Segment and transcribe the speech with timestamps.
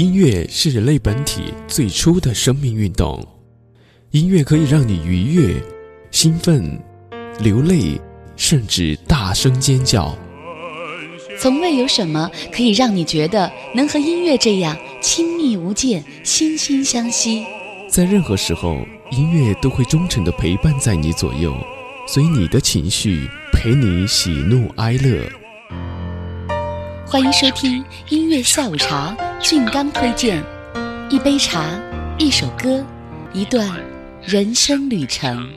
[0.00, 3.22] 音乐是人类本体最初的生命运动，
[4.12, 5.62] 音乐可以让你愉悦、
[6.10, 6.80] 兴奋、
[7.38, 8.00] 流泪，
[8.34, 10.16] 甚至大声尖叫。
[11.38, 17.44] 从未有什么可以让你觉得能和音乐这样亲密无间、惺惺相惜。
[17.90, 18.78] 在任何时候，
[19.10, 21.54] 音乐都会忠诚地陪伴在你左右，
[22.08, 25.30] 随你的情绪，陪你喜怒哀乐。
[27.06, 30.44] 欢迎收听音乐下午茶，俊刚推荐
[31.08, 31.64] 一杯茶，
[32.18, 32.84] 一首歌，
[33.32, 33.66] 一段
[34.22, 35.48] 人生旅程。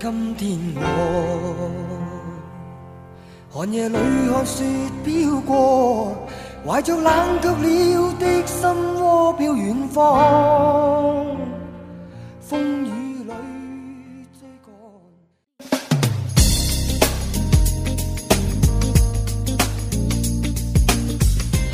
[0.00, 1.70] 今天我
[3.48, 4.64] 寒夜里看雪
[5.04, 6.16] 飘过，
[6.66, 8.68] 怀着冷却了的心
[9.00, 11.24] 窝飘远方，
[12.40, 12.97] 风雨。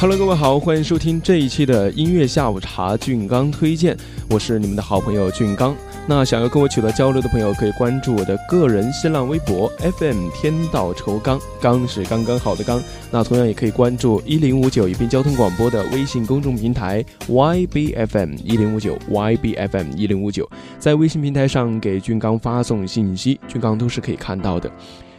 [0.06, 3.96] Hello，各位好，欢迎收听这一期的音乐下午茶，俊刚推荐，
[4.28, 5.74] 我是你们的好朋友俊刚。
[6.06, 12.82] 那想要跟我取得交流的朋友，可以关注我的个人新浪微博 FM 天道酬刚，刚是刚刚好的刚。
[13.10, 20.46] 那同样也可以关注一零五九宜宾交通广播的微信公众平台 YBFM 一零五九 YBFM 一零五九，
[20.78, 24.70] 在微信平台上给俊刚发送信息，俊刚都是可以看到的。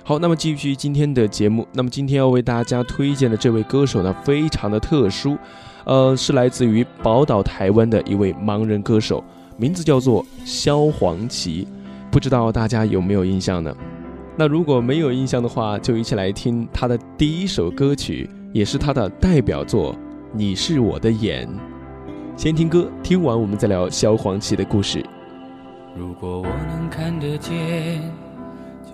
[0.07, 1.67] 好，那么继续今天的节目。
[1.73, 5.35] 那么今天要为大家推荐的这位歌手呢，非常的特殊，
[5.83, 9.23] 呃，是来自于宝岛台湾的一位盲人歌手，
[9.57, 11.67] 名字叫做萧煌奇。
[12.11, 13.75] 不知道大家有没有印象呢？
[14.37, 19.91] 那如果没有印象的话，就一起来听他的第一首歌曲，也是他的代表作
[20.33, 21.47] 《你是我的眼》。
[22.37, 25.03] 先听歌，听完我们再聊萧煌奇的故事。
[25.97, 28.24] 如果我能看得见。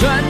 [0.00, 0.29] 说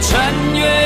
[0.00, 0.79] 穿越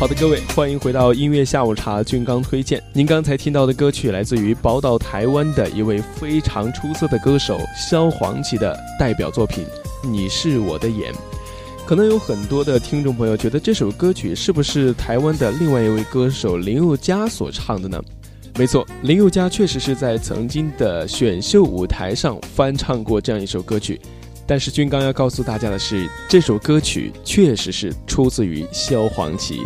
[0.00, 2.82] 好的，各位，欢迎回到音乐下午茶，俊刚推荐。
[2.94, 9.62] 您刚才听到的歌曲来自于宝岛台湾的一位非常出色的歌手萧煌奇的代表作品
[10.08, 11.12] 《你是我的眼》。
[11.84, 18.02] 可能有很多的听众朋友觉得这首歌曲是不是台湾的另外一位歌手林宥嘉所唱的呢？
[18.56, 24.00] 没错，林宥嘉确实是在曾经的选秀舞台上翻唱过这样一首歌曲。
[24.46, 29.60] 但是军刚要告诉大家的是，这首歌曲确实是出自于萧煌奇。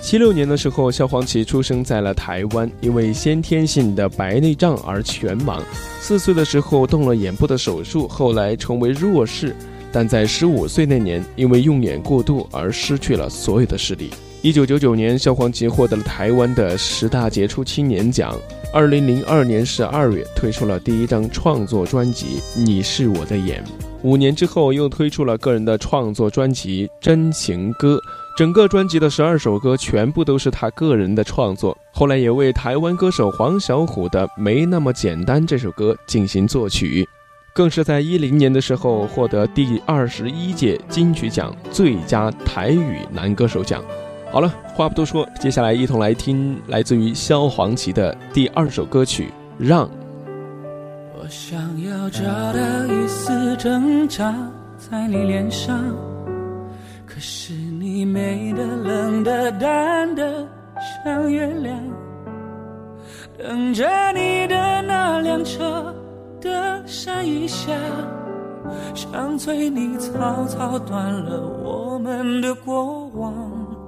[0.00, 5.60] 七六年的时候，萧煌奇出生在了台湾，因为先天性的白内障而全盲。
[6.00, 9.54] 四岁的时候动了眼部的手术，后来成为弱视，
[9.90, 14.10] 但在十五岁那年，因为用眼过度而失去了所有的视力。
[14.42, 18.32] 一九九九年，萧煌奇获得了台湾的十大杰出青年奖。
[18.72, 23.64] 二零零二年十二月，推出了第一张创作专辑《你是我的眼》。
[24.02, 27.96] 五年之后，又推出了个人的创作专辑《真情歌》。
[28.36, 37.08] 整个专辑的十二首歌全部都是他个人的创作，后来也为台湾歌手黄小琥的《没那么简单》这首歌进行作曲，
[37.54, 43.82] 更是在一零年的时候获得第二十一届金曲奖最佳台语男歌手奖。
[44.30, 49.24] 好了，话不多说，接下来一同来听来自于萧煌奇的第二首歌曲
[49.58, 49.88] 《让》。
[51.26, 54.32] 我想要找到一丝挣扎
[54.78, 55.76] 在你脸上，
[57.04, 60.46] 可是你美的、冷的、淡的
[61.04, 61.76] 像月亮。
[63.36, 65.92] 等着你的那辆车
[66.40, 67.72] 的山一下，
[68.94, 73.34] 想催你草草断了我们的过往。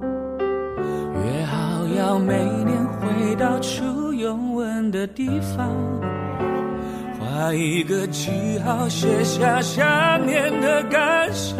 [0.01, 2.33] 约好要每
[2.65, 5.69] 年回到初拥吻的地方。
[7.39, 9.87] 打一个记号，写下想
[10.25, 11.57] 念的感想。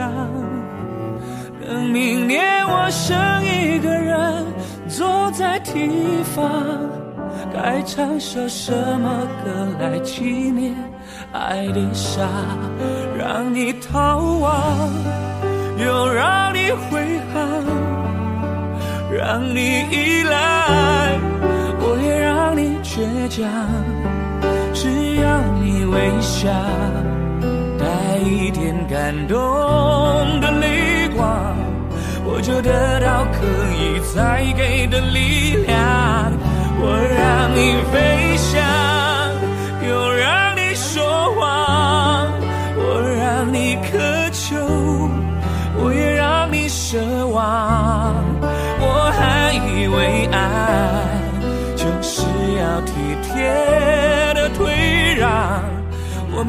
[1.62, 4.46] 等明年我剩一个人
[4.90, 5.90] 坐在堤
[6.36, 6.52] 防，
[7.54, 10.76] 该唱首什么歌来纪念
[11.32, 12.28] 爱的傻？
[13.18, 14.90] 让你逃亡，
[15.78, 17.00] 又让你回
[17.34, 17.64] 航，
[19.18, 21.18] 让你依赖，
[21.80, 24.09] 我也让你倔强。
[25.22, 26.50] 要你微笑，
[27.78, 29.38] 带一点感动
[30.40, 31.56] 的泪光，
[32.26, 33.38] 我就得到可
[33.76, 35.76] 以再给的力量。
[36.82, 37.98] 我让你飞
[38.38, 38.62] 翔，
[39.88, 41.04] 又让你说
[41.36, 42.32] 谎，
[42.78, 42.82] 我
[43.20, 43.98] 让你渴
[44.32, 44.56] 求，
[45.78, 47.69] 我也让你奢望。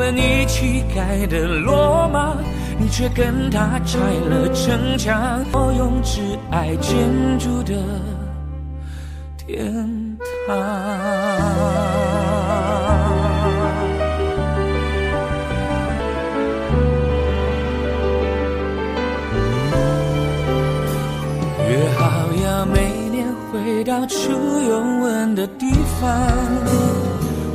[0.01, 2.35] 们一起盖的罗马，
[2.79, 5.45] 你却跟他拆了城墙。
[5.53, 7.07] 我用挚爱建
[7.39, 7.75] 筑的
[9.37, 10.17] 天
[10.49, 10.57] 堂。
[21.69, 24.31] 约好要每年回到初
[24.67, 26.11] 拥吻的地方，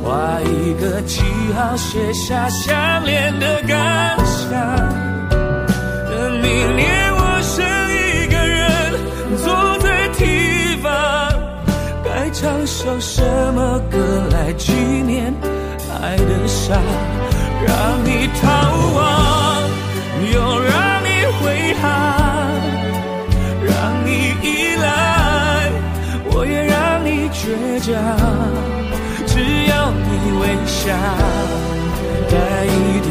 [0.06, 1.20] 画一个记
[1.52, 4.48] 号，写下相恋的感想。
[6.08, 8.92] 等明年我剩一个人
[9.42, 10.88] 坐在堤防，
[12.04, 13.20] 该唱首什
[13.52, 13.98] 么歌
[14.30, 15.34] 来纪念
[16.00, 16.78] 爱的傻？
[17.66, 18.46] 让你逃
[18.94, 19.68] 亡，
[20.32, 21.08] 又让你
[21.40, 21.84] 回航。
[23.64, 24.08] 让你
[24.40, 25.68] 依赖，
[26.30, 27.92] 我也让你倔强。
[29.36, 30.96] 只要你微笑
[32.30, 33.05] 带一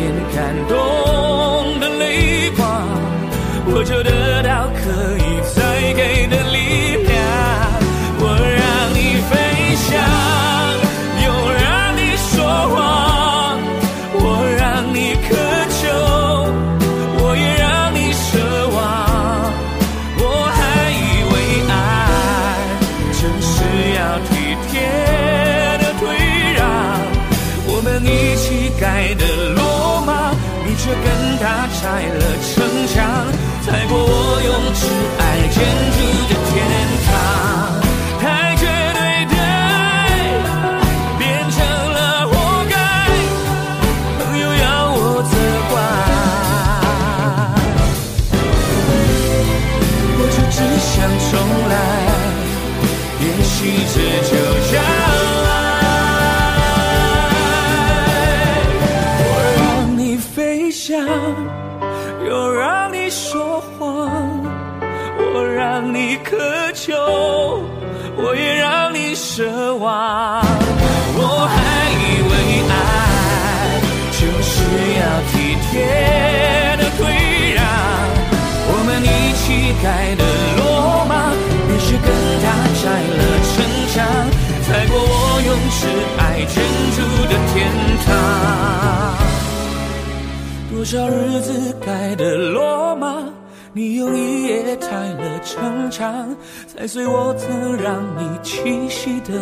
[90.86, 93.27] 多少日子盖的罗马，
[93.74, 96.38] 你用一夜拆了城墙，
[96.68, 99.34] 踩碎我曾让你栖息的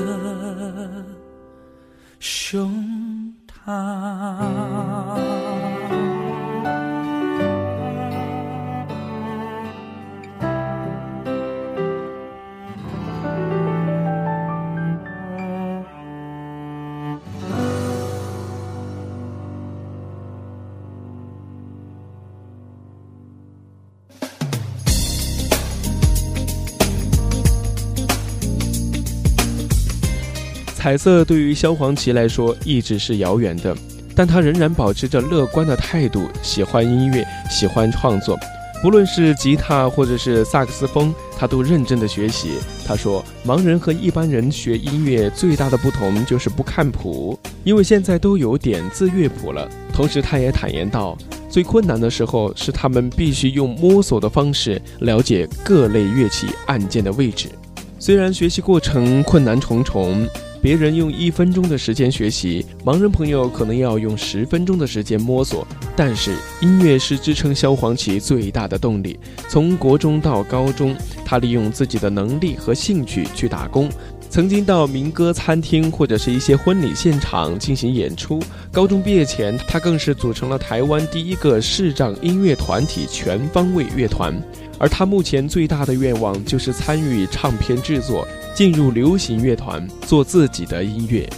[2.17, 2.71] 胸
[3.65, 3.73] 膛。
[30.83, 33.73] 彩色对于萧煌奇来说一直是遥远的，
[34.13, 38.37] 但他仍然保持着乐观的态度，喜欢音乐，喜欢创作。
[38.81, 42.57] 不论是吉他或者是萨克斯风，他都认真的学习。
[42.85, 51.17] 他说：“盲人和一般人学音乐最大的不同就是不看谱，因为现在都有点字乐谱了。”同时，他也坦言道，
[51.49, 57.47] 最困难的时候是他们必须用摸索的方式了解各类乐器按键的位置。
[57.97, 60.27] 虽然学习过程困难重重。
[60.63, 65.67] 别人用一分钟的时间学习，盲人朋友可能要用十分钟的时间摸索。
[65.93, 69.19] 但是音乐是支撑萧煌奇最大的动力。
[69.49, 73.89] 从国中到高中，他利用自己的能力和兴趣去打工，
[74.33, 78.41] 曾经到民歌餐厅或者是一些婚礼现场进行演出。
[78.71, 84.33] 高中毕业前，他更是组成了台湾第一个视障音乐团体全方位乐团。
[84.79, 88.27] 而他目前最大的愿望就是参与唱片制作。
[88.55, 91.29] 进入流行乐团，做自己的音乐。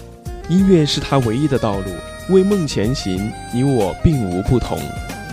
[0.48, 4.80] 音乐是他唯一的道路，为梦前行，你我并无不同。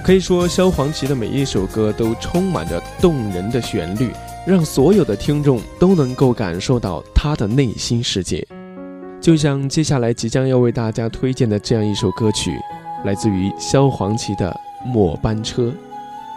[0.03, 4.11] 可以说，萧煌奇的每一首歌都充满着动人的旋律，
[4.47, 8.47] 让所有的听众都能够感受到他的内心世界。
[9.21, 12.59] 就像接下来即将要为大家推荐的这样一首歌曲，
[13.05, 14.51] 来自于萧煌奇的
[14.87, 15.63] 《末班车》。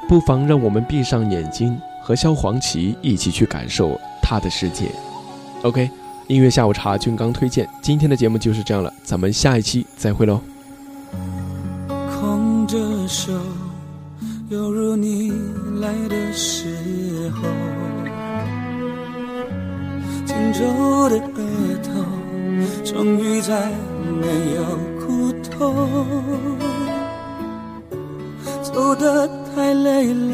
[0.08, 4.86] 不妨让我们闭上眼睛，和萧煌奇一起去感受他的世界。
[5.64, 5.90] OK，
[6.28, 7.68] 音乐下午茶，俊刚推荐。
[7.82, 10.40] 今天的节目就是这样了，咱们下一期再会喽。
[12.12, 13.34] 空着手，
[14.50, 15.32] 犹如你
[15.82, 17.48] 来的时候，
[20.58, 20.64] 皱
[21.10, 21.40] 的额
[21.84, 21.90] 头，
[22.86, 23.70] 终于再
[24.22, 24.64] 没有
[25.02, 25.54] 苦痛。
[28.64, 30.34] 走得太累了，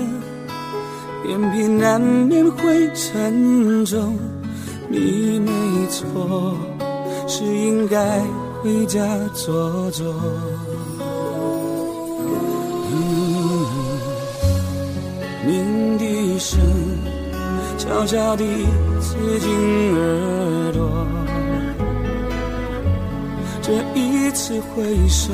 [1.28, 4.16] 眼皮难免会沉重。
[4.90, 5.52] 你没
[5.90, 6.56] 错，
[7.28, 8.22] 是应该
[8.62, 10.14] 回家坐坐。
[15.48, 16.60] 鸣笛声
[17.82, 18.46] 悄悄地
[19.00, 21.08] 刺进耳朵，
[23.60, 25.34] 这一次挥手，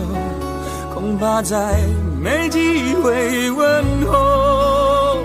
[0.94, 1.78] 恐怕再
[2.24, 5.18] 没机会问候。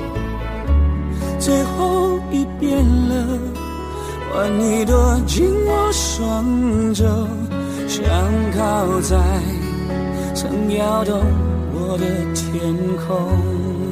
[1.38, 3.38] 最后一遍了。
[4.34, 7.04] 换你躲进我双肘，
[7.86, 8.04] 想
[8.50, 9.16] 靠在
[10.34, 11.20] 曾摇动
[11.72, 12.74] 我的天
[13.06, 13.91] 空。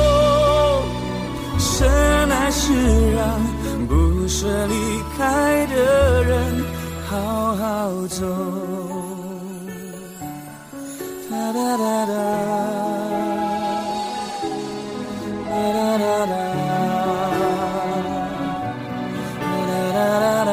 [2.73, 3.39] 是让
[3.87, 4.75] 不舍离
[5.17, 6.63] 开的人
[7.07, 8.25] 好好走。
[11.29, 12.13] 哒哒哒哒
[15.49, 16.35] 哒哒哒哒
[19.93, 20.49] 哒哒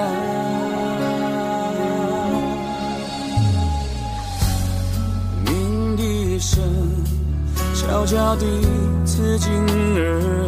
[5.44, 6.52] 鸣笛声
[7.74, 8.44] 悄悄地
[9.04, 9.52] 刺进
[9.94, 10.47] 耳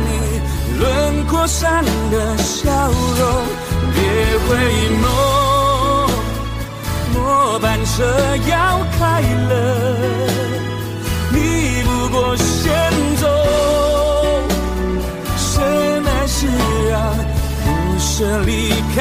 [0.00, 0.08] 你
[0.78, 3.22] 轮廓上的笑容。
[3.94, 4.02] 别
[4.46, 4.48] 回
[5.02, 5.04] 眸，
[7.14, 7.94] 末班车
[8.48, 8.54] 要
[8.98, 9.00] 开
[9.48, 9.52] 了，
[11.30, 11.36] 你
[11.84, 12.72] 不过先
[13.16, 13.24] 走。
[15.36, 15.52] 深
[16.04, 16.46] 爱是
[16.90, 16.94] 让
[17.64, 17.66] 不
[17.98, 18.50] 舍离
[18.94, 19.00] 开